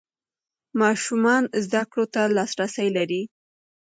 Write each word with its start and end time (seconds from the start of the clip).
ماشومان 0.81 1.43
زده 1.65 1.81
کړو 1.91 2.05
ته 2.13 2.21
لاسرسی 2.37 2.87
لري. 2.97 3.21